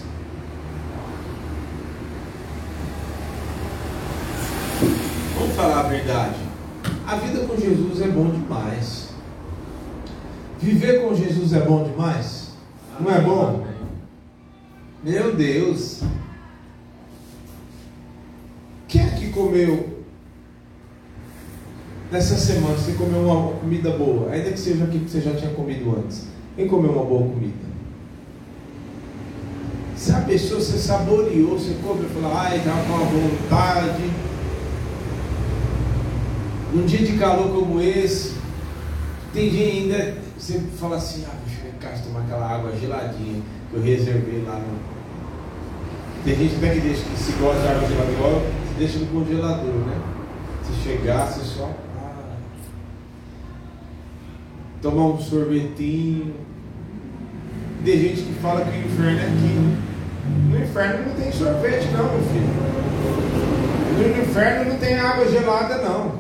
[5.38, 6.49] vamos falar a verdade.
[7.10, 9.10] A vida com Jesus é bom demais.
[10.60, 12.50] Viver com Jesus é bom demais?
[13.00, 13.66] Não é bom?
[15.04, 16.02] Meu Deus.
[18.88, 20.04] Quem é que comeu
[22.12, 22.78] nessa semana?
[22.78, 26.28] Você comeu uma comida boa, ainda que seja aquilo que você já tinha comido antes.
[26.56, 27.70] Quem comeu uma boa comida?
[29.96, 34.29] Se a pessoa se saboreou, você come e fala, ai, com uma vontade
[36.74, 38.34] num dia de calor como esse,
[39.34, 43.76] tem dia ainda, você fala assim, ah, deixa eu casa tomar aquela água geladinha que
[43.76, 45.00] eu reservei lá no.
[46.24, 48.42] Tem gente até que deixa que se gosta de água gelada igual,
[48.78, 49.98] deixa no congelador, né?
[50.64, 51.72] Se chegar, você só.
[54.82, 56.34] Tomar um sorvetinho.
[57.84, 59.78] Tem gente que fala que o inferno é aqui, né?
[60.50, 62.50] No inferno não tem sorvete, não, meu filho.
[63.98, 66.19] No inferno não tem água gelada, não.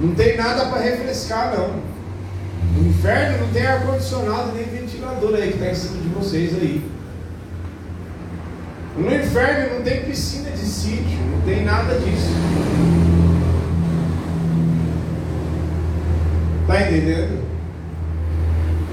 [0.00, 1.82] Não tem nada para refrescar, não.
[2.76, 6.90] No inferno não tem ar-condicionado nem ventilador aí que está em cima de vocês aí.
[8.96, 12.30] No inferno não tem piscina de sítio, não tem nada disso.
[16.62, 17.44] Está entendendo?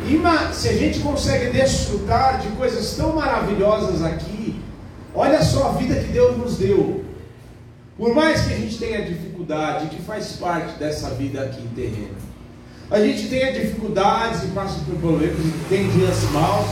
[0.07, 4.61] E se a gente consegue desfrutar de coisas tão maravilhosas aqui,
[5.15, 7.05] olha só a vida que Deus nos deu.
[8.01, 12.17] Por mais que a gente tenha dificuldade, que faz parte dessa vida aqui terrena,
[12.89, 15.37] a gente tenha dificuldades e passa por problemas,
[15.69, 16.65] tem dias maus,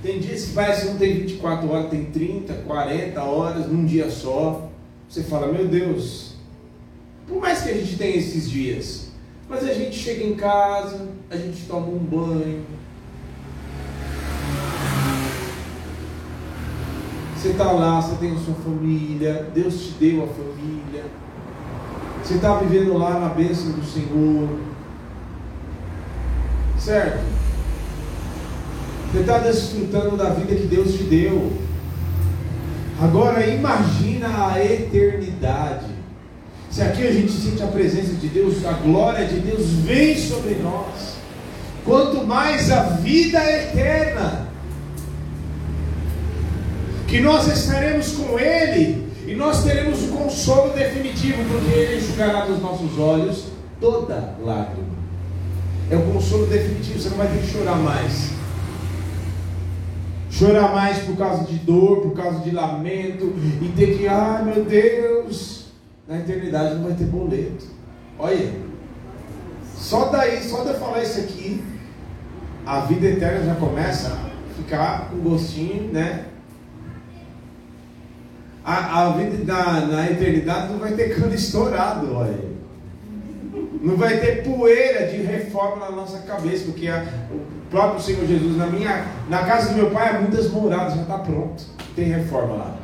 [0.00, 4.08] tem dias que parece que não tem 24 horas, tem 30, 40 horas num dia
[4.12, 4.70] só.
[5.08, 6.34] Você fala, meu Deus,
[7.26, 9.08] por mais que a gente tenha esses dias,
[9.48, 12.64] mas a gente chega em casa, a gente toma um banho.
[17.40, 21.04] Você está lá, você tem a sua família, Deus te deu a família.
[22.22, 24.58] Você está vivendo lá na bênção do Senhor.
[26.78, 27.24] Certo?
[29.10, 31.50] Você está desfrutando da vida que Deus te deu.
[33.00, 35.86] Agora imagina a eternidade.
[36.70, 40.56] Se aqui a gente sente a presença de Deus, a glória de Deus vem sobre
[40.56, 41.16] nós.
[41.86, 44.49] Quanto mais a vida eterna,
[47.10, 52.62] que nós estaremos com Ele e nós teremos o consolo definitivo, porque Ele enxugará dos
[52.62, 53.46] nossos olhos
[53.80, 55.00] toda lágrima.
[55.90, 58.40] É o consolo definitivo, você não vai ter que chorar mais
[60.30, 64.64] chorar mais por causa de dor, por causa de lamento, e ter que, ai meu
[64.64, 65.66] Deus,
[66.08, 67.66] na eternidade não vai ter boleto.
[68.18, 68.50] Olha,
[69.76, 71.62] só daí, só de eu falar isso aqui,
[72.64, 76.26] a vida eterna já começa a ficar com gostinho, né?
[78.64, 82.50] A, a vida na, na eternidade não vai ter cano estourado, olha.
[83.82, 88.56] Não vai ter poeira de reforma na nossa cabeça, porque a, o próprio Senhor Jesus,
[88.56, 91.64] na minha, na casa do meu pai, há muitas moradas, já está pronto.
[91.96, 92.76] Tem reforma lá.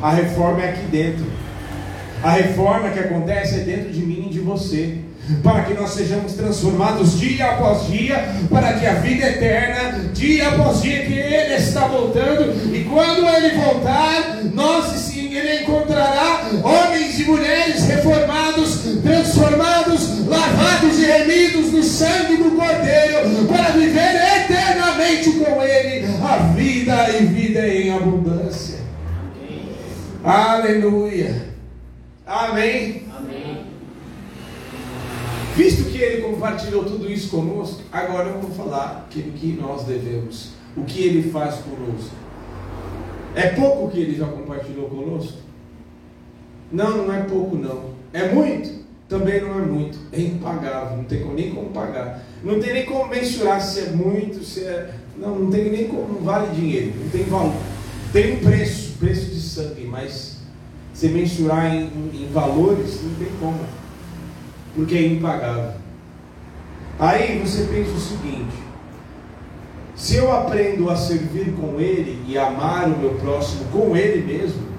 [0.00, 1.26] A reforma é aqui dentro.
[2.22, 4.98] A reforma que acontece é dentro de mim e de você.
[5.42, 10.82] Para que nós sejamos transformados dia após dia, para que a vida eterna, dia após
[10.82, 17.24] dia, que Ele está voltando, e quando Ele voltar, nós sim, Ele encontrará homens e
[17.24, 26.06] mulheres reformados, transformados, lavados e remidos no sangue do Cordeiro, para viver eternamente com Ele
[26.22, 28.78] a vida e vida em abundância.
[30.22, 31.48] Aleluia.
[32.26, 33.02] Amém.
[33.02, 33.09] Amém.
[35.60, 40.52] Visto que ele compartilhou tudo isso conosco, agora eu vou falar aquilo que nós devemos,
[40.74, 42.14] o que ele faz conosco.
[43.34, 45.36] É pouco o que ele já compartilhou conosco?
[46.72, 47.90] Não, não é pouco não.
[48.10, 48.70] É muito?
[49.06, 49.98] Também não é muito.
[50.10, 52.22] É impagável, não tem nem como pagar.
[52.42, 54.94] Não tem nem como mensurar se é muito, se é.
[55.18, 57.52] Não, não tem nem como, não vale dinheiro, não tem valor.
[58.14, 60.38] Tem um preço, preço de sangue, mas
[60.94, 63.58] se mensurar em, em valores, não tem como,
[64.74, 65.72] porque é impagável.
[66.98, 68.56] Aí você pensa o seguinte:
[69.96, 74.70] se eu aprendo a servir com Ele e amar o meu próximo com Ele mesmo,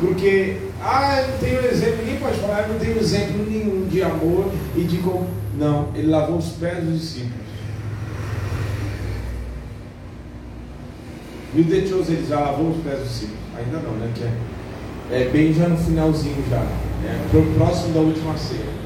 [0.00, 4.02] porque, ah, eu não tenho exemplo, ninguém pode falar, eu não tenho exemplo nenhum de
[4.02, 5.28] amor e de como.
[5.58, 7.50] Não, ele lavou os pés dos discípulos.
[11.54, 13.40] E o de ele já lavou os pés dos discípulos.
[13.58, 14.10] Ainda não, né?
[14.14, 14.24] Que
[15.14, 16.64] é, é bem já no finalzinho já.
[17.06, 18.80] É, próximo da última ceia.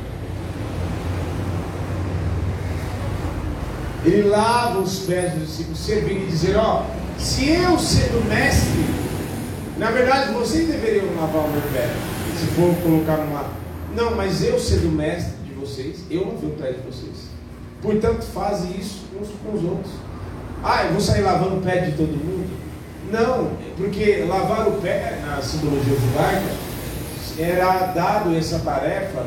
[4.04, 6.84] Ele lava os pés dos discípulos, servindo e dizer, ó,
[7.18, 8.84] se eu sendo mestre,
[9.78, 11.88] na verdade vocês deveriam lavar o meu pé,
[12.38, 13.46] se for colocar numa.
[13.96, 17.28] Não, mas eu sendo mestre de vocês, eu lavei o pé de vocês.
[17.80, 19.92] Portanto, fazem isso uns com os outros.
[20.62, 22.50] Ah, eu vou sair lavando o pé de todo mundo?
[23.10, 26.63] Não, porque lavar o pé na simbologia judaica
[27.38, 29.26] era dado essa tarefa,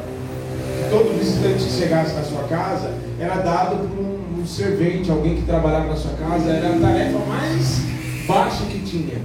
[0.89, 5.41] todo visitante que chegasse na sua casa, era dado por um, um servente, alguém que
[5.43, 7.81] trabalhava na sua casa, era a tarefa mais
[8.27, 9.21] baixa que tinha,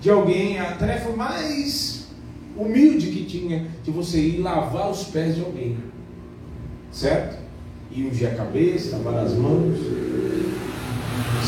[0.00, 2.06] de alguém, a tarefa mais
[2.56, 5.76] humilde que tinha, de você ir lavar os pés de alguém,
[6.90, 7.40] certo?
[7.90, 9.78] E ungir a cabeça, lavar as mãos,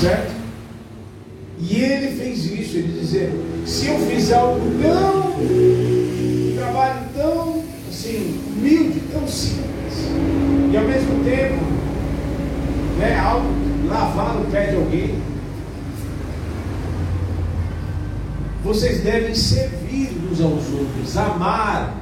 [0.00, 0.34] certo?
[1.58, 3.30] E ele fez isso, ele dizia,
[3.64, 6.03] se eu fizer algo tão,
[6.64, 9.94] trabalho tão assim, humilde, tão simples,
[10.72, 11.62] e ao mesmo tempo,
[12.98, 13.46] né, algo,
[13.86, 15.22] lavar o pé de alguém,
[18.64, 21.94] vocês devem servir uns aos outros, amar,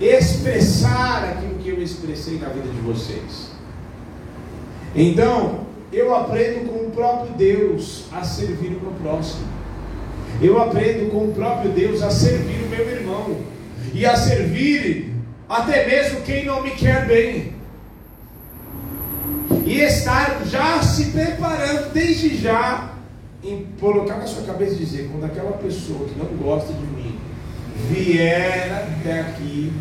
[0.00, 3.50] expressar aquilo que eu expressei na vida de vocês.
[4.94, 5.60] Então,
[5.92, 9.46] eu aprendo com o próprio Deus a servir o meu próximo.
[10.42, 13.36] Eu aprendo com o próprio Deus a servir o meu irmão.
[13.92, 15.14] E a servir
[15.48, 17.52] até mesmo quem não me quer bem.
[19.66, 22.92] E estar já se preparando desde já
[23.42, 27.18] em colocar na sua cabeça e dizer, quando aquela pessoa que não gosta de mim
[27.88, 28.70] vier
[29.00, 29.72] até aqui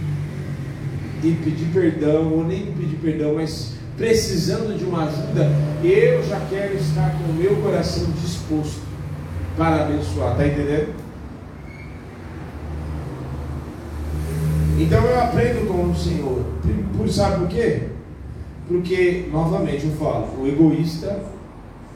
[1.21, 5.51] e pedir perdão, ou nem pedir perdão, mas precisando de uma ajuda,
[5.83, 8.81] eu já quero estar com o meu coração disposto
[9.57, 10.31] para abençoar.
[10.31, 11.08] Está entendendo?
[14.79, 16.41] Então eu aprendo com o Senhor.
[16.95, 17.89] Por, sabe por quê?
[18.65, 21.21] Porque, novamente eu falo, o egoísta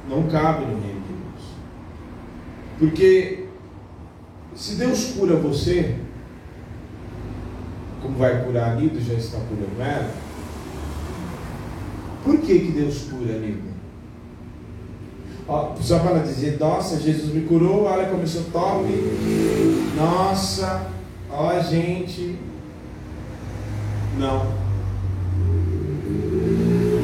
[0.09, 1.45] não cabe no reino de Deus.
[2.77, 3.45] Porque
[4.53, 5.95] se Deus cura você,
[8.01, 10.11] como vai curar a Nilda, já está curando ela,
[12.25, 13.73] por que, que Deus cura a Nilda?
[15.81, 18.85] só para dizer, nossa, Jesus me curou, ela começou top,
[19.97, 20.87] nossa,
[21.29, 22.39] ó gente,
[24.17, 24.63] não.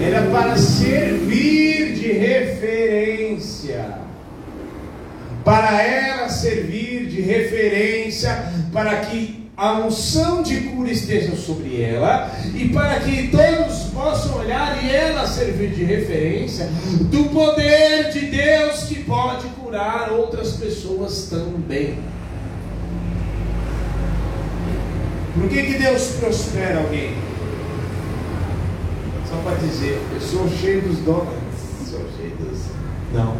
[0.02, 4.10] Era para servir de referência
[5.44, 12.70] para ela servir de referência para que a unção de cura esteja sobre ela e
[12.70, 16.70] para que todos possam olhar e ela servir de referência
[17.12, 21.98] do poder de Deus que pode curar outras pessoas também.
[25.34, 27.16] Por que, que Deus prospera alguém?
[29.30, 31.28] Só para dizer, eu sou cheio dos dons.
[31.88, 32.60] Sou cheio dos.
[33.14, 33.38] Não.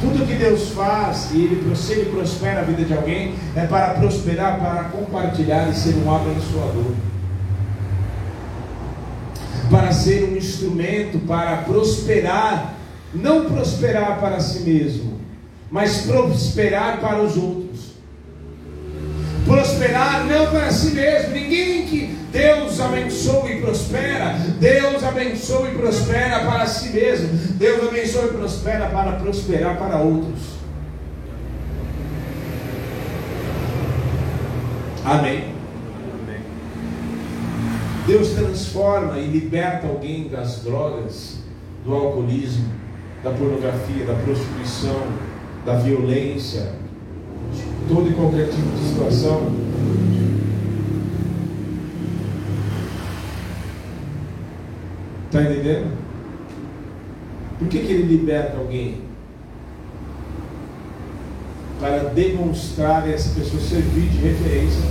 [0.00, 3.94] Tudo que Deus faz e Ele, se Ele prospera a vida de alguém, é para
[3.94, 6.92] prosperar, para compartilhar e ser um abençoador.
[9.70, 12.74] Para ser um instrumento para prosperar,
[13.12, 15.18] não prosperar para si mesmo,
[15.70, 17.87] mas prosperar para os outros
[19.48, 21.32] prosperar não para si mesmo.
[21.32, 27.28] Ninguém que Deus abençoa e prospera, Deus abençoa e prospera para si mesmo.
[27.54, 30.58] Deus abençoa e prospera para prosperar para outros.
[35.04, 35.56] Amém.
[38.06, 41.40] Deus transforma e liberta alguém das drogas,
[41.84, 42.64] do alcoolismo,
[43.22, 45.02] da pornografia, da prostituição,
[45.66, 46.72] da violência,
[47.88, 49.52] todo e qualquer tipo de situação.
[55.26, 55.92] Está entendendo?
[57.58, 59.02] Por que, que ele liberta alguém?
[61.80, 64.82] Para demonstrar essa pessoa servir de referência,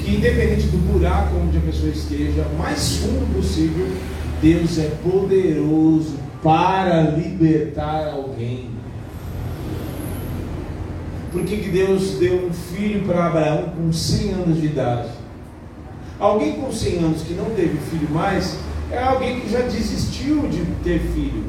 [0.00, 3.86] que independente do buraco onde a pessoa esteja, mais fundo possível,
[4.40, 8.70] Deus é poderoso para libertar alguém.
[11.32, 15.08] Por que, que Deus deu um filho para Abraão com 100 anos de idade?
[16.20, 18.58] Alguém com 100 anos que não teve filho mais
[18.90, 21.44] é alguém que já desistiu de ter filho.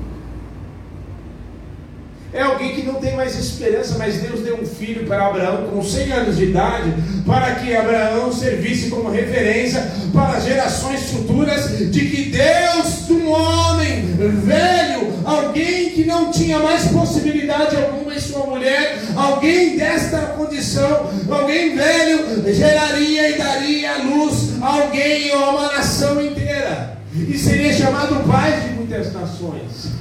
[2.32, 5.84] É alguém que não tem mais esperança, mas Deus deu um filho para Abraão com
[5.84, 6.92] 100 anos de idade,
[7.28, 15.13] para que Abraão servisse como referência para gerações futuras de que Deus, um homem velho,
[15.26, 22.54] alguém que não tinha mais possibilidade alguma em sua mulher, alguém desta condição, alguém velho,
[22.54, 28.76] geraria e daria à luz alguém ou uma nação inteira, e seria chamado pai de
[28.76, 29.92] muitas nações.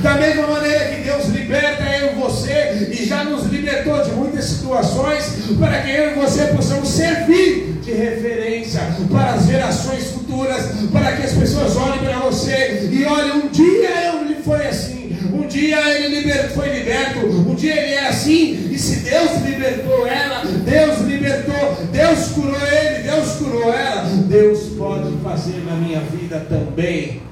[0.00, 4.44] Da mesma maneira que Deus liberta eu e você, e já nos libertou de muitas
[4.46, 8.80] situações, para que eu e você possamos servir de referência
[9.10, 14.06] para as gerações futuras, para que as pessoas olhem para você e olhem, um dia
[14.06, 19.08] eu foi assim, um dia ele foi liberto, um dia ele é assim, e se
[19.08, 25.76] Deus libertou ela, Deus libertou, Deus curou ele, Deus curou ela, Deus pode fazer na
[25.76, 27.22] minha vida também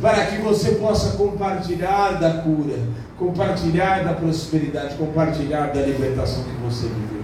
[0.00, 2.78] para que você possa compartilhar da cura,
[3.18, 7.22] compartilhar da prosperidade, compartilhar da libertação que você viveu.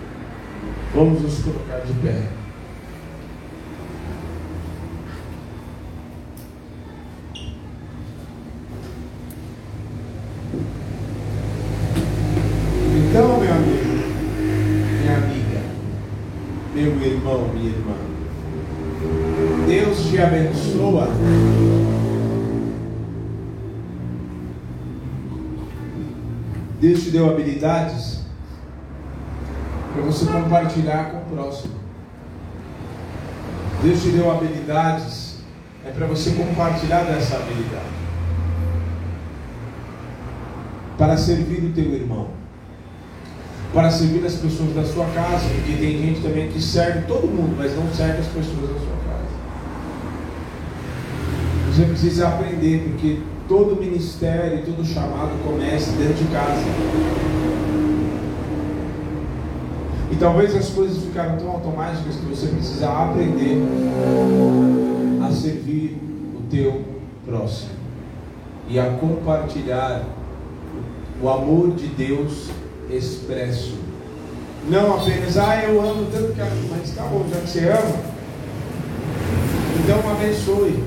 [0.94, 2.39] Vamos nos colocar de pé.
[17.30, 17.94] irmão, minha irmã.
[19.66, 21.08] Deus te abençoa.
[26.80, 28.24] Deus te deu habilidades
[29.92, 31.74] para você compartilhar com o próximo.
[33.82, 35.38] Deus te deu habilidades,
[35.84, 38.00] é para você compartilhar dessa habilidade.
[40.98, 42.39] Para servir o teu irmão.
[43.72, 47.54] Para servir as pessoas da sua casa, porque tem gente também que serve todo mundo,
[47.56, 49.30] mas não serve as pessoas da sua casa.
[51.70, 56.64] Você precisa aprender, porque todo ministério, todo chamado começa dentro de casa.
[60.10, 63.56] E talvez as coisas ficaram tão automáticas que você precisa aprender
[65.24, 65.96] a servir
[66.36, 66.82] o teu
[67.24, 67.70] próximo
[68.68, 70.04] e a compartilhar
[71.22, 72.50] o amor de Deus
[72.90, 73.78] expresso.
[74.68, 77.96] Não apenas, ah, eu amo tanto que mas tá bom, já que você ama,
[79.78, 80.84] então abençoe,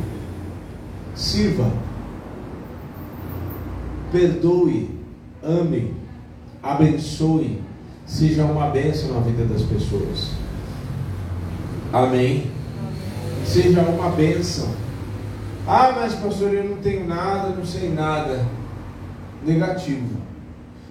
[1.16, 1.72] sirva
[4.14, 4.92] perdoe,
[5.44, 5.92] ame,
[6.62, 7.62] abençoe,
[8.06, 10.32] seja uma bênção na vida das pessoas.
[11.92, 12.52] Amém?
[13.44, 14.70] Seja uma bênção.
[15.68, 18.46] Ah, mas pastor, eu não tenho nada, não sei nada.
[19.44, 20.23] Negativo.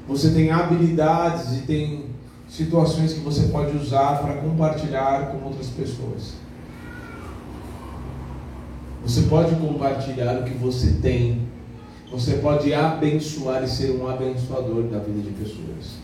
[0.09, 2.07] Você tem habilidades e tem
[2.49, 6.35] situações que você pode usar para compartilhar com outras pessoas.
[9.05, 11.53] Você pode compartilhar o que você tem
[12.13, 15.97] você pode abençoar e ser um abençoador da vida de pessoas.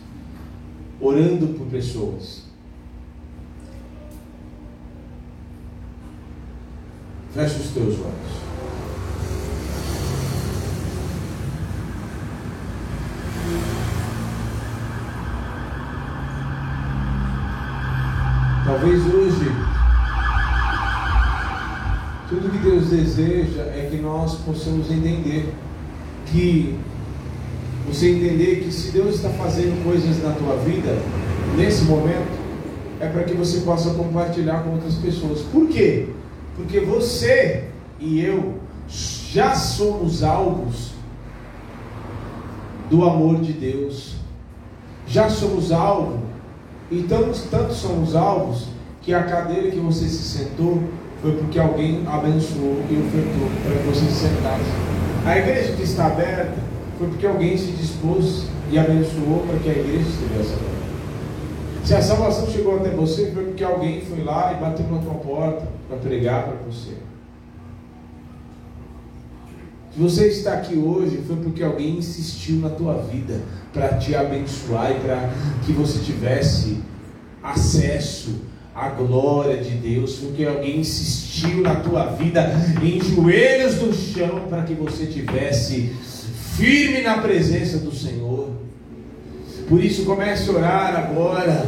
[0.99, 2.45] Orando por pessoas.
[7.35, 8.48] Feche os teus olhos.
[18.89, 19.45] Talvez hoje,
[22.31, 25.53] tudo que Deus deseja é que nós possamos entender
[26.25, 26.75] que
[27.87, 30.99] você entender que se Deus está fazendo coisas na tua vida,
[31.55, 32.31] nesse momento,
[32.99, 35.43] é para que você possa compartilhar com outras pessoas.
[35.43, 36.09] Por quê?
[36.57, 37.65] Porque você
[38.01, 38.55] e eu
[38.89, 40.93] já somos alvos
[42.89, 44.15] do amor de Deus.
[45.07, 46.21] Já somos alvo.
[46.91, 48.78] Então, tanto somos alvos
[49.09, 50.83] que a cadeira que você se sentou
[51.23, 54.71] foi porque alguém abençoou e ofertou para que você se sentasse.
[55.25, 56.53] A igreja que está aberta
[56.99, 61.87] foi porque alguém se dispôs e abençoou para que a igreja estivesse aberta.
[61.87, 65.15] Se a salvação chegou até você, foi porque alguém foi lá e bateu na tua
[65.15, 66.93] porta para pregar para você.
[69.95, 73.41] Se você está aqui hoje, foi porque alguém insistiu na tua vida
[73.73, 75.31] para te abençoar e para
[75.65, 76.83] que você tivesse
[77.43, 78.48] acesso
[78.79, 82.49] a glória de Deus, porque alguém insistiu na tua vida
[82.81, 85.93] em joelhos no chão para que você tivesse
[86.57, 88.51] firme na presença do Senhor.
[89.69, 91.67] Por isso comece a orar agora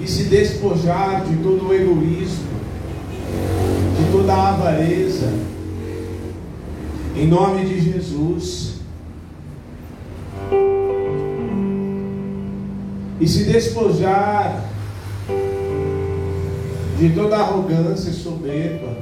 [0.00, 2.48] e se despojar de todo o egoísmo,
[3.98, 5.30] de toda a avareza.
[7.14, 8.71] Em nome de Jesus.
[13.22, 14.64] E se despojar
[16.98, 18.96] de toda arrogância e soberba.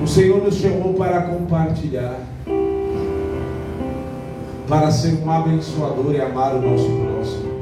[0.00, 2.20] O Senhor nos chamou para compartilhar,
[4.68, 7.52] para ser um abençoador e amar o nosso próximo.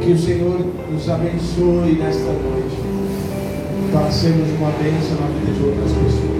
[0.00, 2.76] Que o Senhor nos abençoe nesta noite,
[3.92, 6.34] para sermos uma bênção na vida de outras pessoas.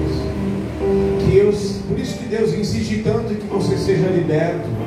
[1.20, 4.83] Que Deus, por isso que Deus insiste tanto que você seja liberto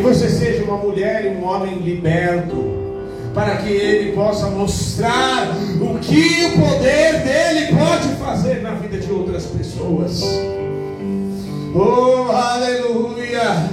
[0.00, 2.56] que você seja uma mulher e um homem liberto,
[3.34, 5.48] para que ele possa mostrar
[5.78, 10.22] o que o poder dele pode fazer na vida de outras pessoas.
[11.74, 13.68] Oh, aleluia!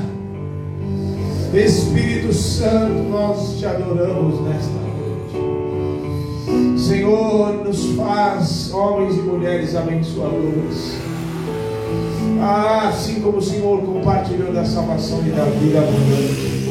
[1.53, 6.79] Espírito Santo, nós te adoramos nesta noite.
[6.79, 11.06] Senhor, nos faz homens e mulheres abençoadores.
[12.39, 16.67] Ah, assim como o Senhor compartilhou da salvação e da vida abundante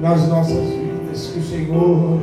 [0.00, 2.20] nas nossas vidas, que o Senhor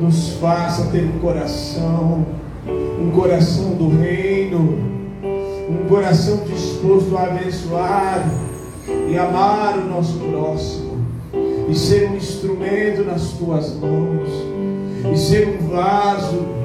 [0.00, 2.26] nos faça ter um coração,
[3.00, 4.78] um coração do reino,
[5.68, 8.26] um coração disposto a abençoar
[9.08, 10.98] e amar o nosso próximo,
[11.68, 14.28] e ser um instrumento nas tuas mãos,
[15.12, 16.61] e ser um vaso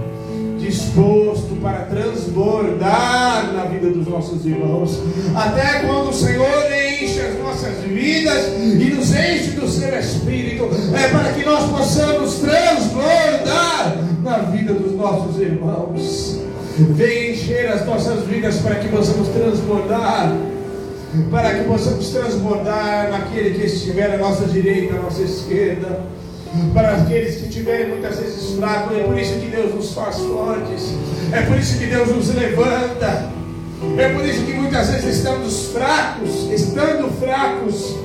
[0.67, 4.99] disposto para transbordar na vida dos nossos irmãos,
[5.35, 11.07] até quando o Senhor enche as nossas vidas e nos enche do seu Espírito, é
[11.07, 16.41] para que nós possamos transbordar na vida dos nossos irmãos.
[16.77, 20.35] Vem encher as nossas vidas para que possamos transbordar.
[21.31, 26.01] Para que possamos transbordar naquele que estiver à nossa direita, à nossa esquerda.
[26.73, 30.93] Para aqueles que estiverem muitas vezes fracos, é por isso que Deus nos faz fortes,
[31.31, 33.29] é por isso que Deus nos levanta,
[33.97, 37.95] é por isso que muitas vezes estamos fracos, estando fracos,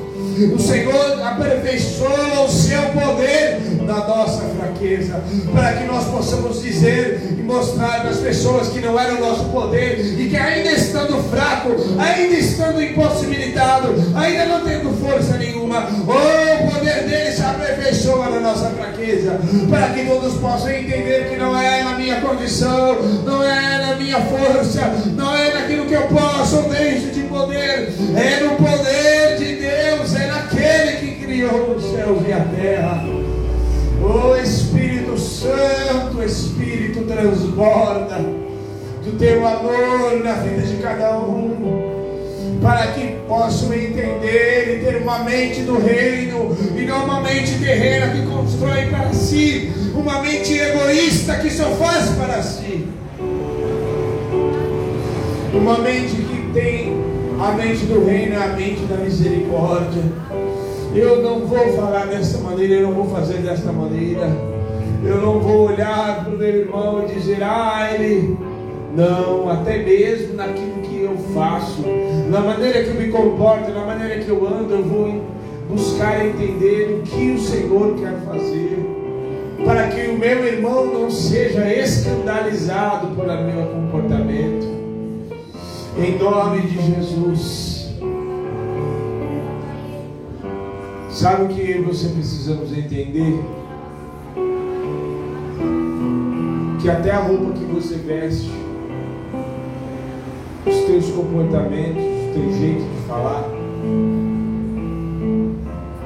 [0.54, 5.22] o Senhor aperfeiçoa o seu poder na nossa fraqueza,
[5.52, 9.44] para que nós possamos dizer e mostrar para as pessoas que não era o nosso
[9.44, 16.64] poder e que ainda estando fraco, ainda estando impossibilitado, ainda não tendo força nenhuma, oh,
[16.64, 21.58] o poder dele se aperfeiçoa na nossa fraqueza, para que todos possam entender que não
[21.58, 26.56] é na minha condição, não é na minha força, não é naquilo que eu posso
[26.56, 30.21] ou deixo de poder, é no poder de Deus, é
[30.52, 33.04] naquele que criou os céus e a terra.
[34.02, 43.16] Oh Espírito Santo, Espírito transborda do teu amor na vida de cada um, para que
[43.26, 48.86] possam entender e ter uma mente do reino e não uma mente terrena que constrói
[48.86, 52.86] para si, uma mente egoísta que só faz para si,
[55.54, 57.02] uma mente que tem
[57.40, 60.02] a mente do reino, a mente da misericórdia.
[60.94, 64.28] Eu não vou falar dessa maneira, eu não vou fazer desta maneira.
[65.04, 68.36] Eu não vou olhar para o meu irmão e dizer, ah, ele.
[68.94, 71.82] Não, até mesmo naquilo que eu faço,
[72.28, 75.24] na maneira que eu me comporto, na maneira que eu ando, eu vou
[75.70, 78.84] buscar entender o que o Senhor quer fazer,
[79.64, 84.66] para que o meu irmão não seja escandalizado por meu comportamento.
[85.96, 87.71] Em nome de Jesus.
[91.12, 93.38] Sabe o que você precisamos entender?
[96.80, 98.50] Que até a roupa que você veste,
[100.66, 103.44] os teus comportamentos, o teu jeito de falar,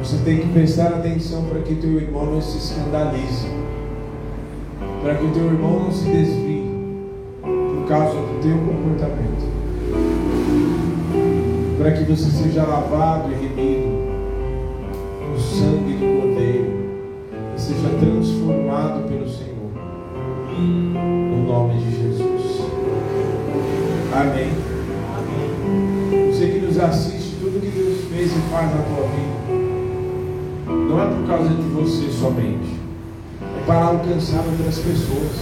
[0.00, 3.46] você tem que prestar atenção para que teu irmão não se escandalize,
[5.04, 6.68] para que teu irmão não se desvie
[7.42, 9.46] por causa do teu comportamento,
[11.78, 13.75] para que você seja lavado e remido
[17.66, 19.72] seja transformado pelo Senhor.
[20.56, 22.60] No nome de Jesus.
[24.14, 24.52] Amém.
[26.30, 29.36] Você que nos assiste, tudo que Deus fez e faz na tua vida,
[30.68, 32.76] não é por causa de você somente,
[33.42, 35.32] é para alcançar outras pessoas.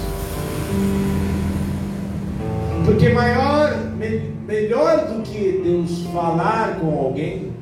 [2.87, 7.53] Porque maior, me, melhor do que Deus falar com alguém,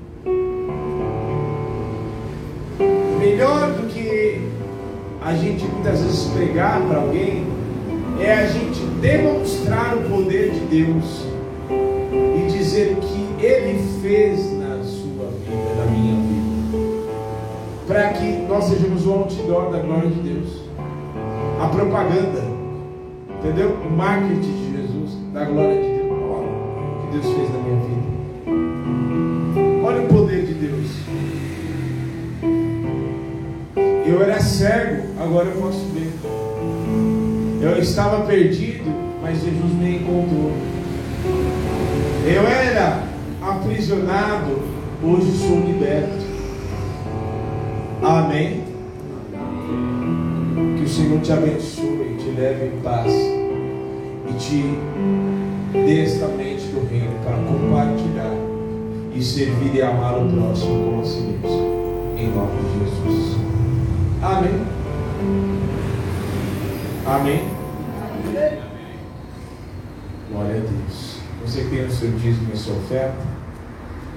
[3.19, 4.02] melhor do que
[5.25, 7.47] a gente muitas vezes pregar para alguém
[8.21, 11.25] é a gente demonstrar o poder de Deus
[11.71, 17.09] e dizer o que Ele fez na sua vida, na minha vida,
[17.87, 20.63] para que nós sejamos o outdoor da glória de Deus,
[21.61, 22.43] a propaganda,
[23.39, 23.77] entendeu?
[23.87, 27.81] O marketing de Jesus, da glória de Deus, olha o que Deus fez na minha
[27.81, 28.03] vida,
[29.87, 31.42] olha o poder de Deus.
[34.13, 36.13] Eu era cego, agora eu posso ver.
[37.63, 38.85] Eu estava perdido,
[39.23, 40.53] mas Jesus me encontrou.
[42.27, 43.05] Eu era
[43.41, 44.59] aprisionado,
[45.03, 46.27] hoje sou liberto.
[48.03, 48.65] Amém.
[50.77, 54.79] Que o Senhor te abençoe, te leve em paz e te
[55.73, 58.37] dê esta mente do reino para compartilhar
[59.15, 61.73] e servir e amar o próximo como a si mesmo.
[62.19, 63.43] Em nome de Jesus.
[64.23, 64.65] Amém.
[67.05, 67.49] Amém.
[70.31, 71.19] Glória a Deus.
[71.45, 73.19] Você tem o seu dízimo e sua oferta,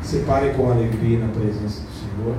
[0.04, 2.36] separe com alegria na presença do Senhor.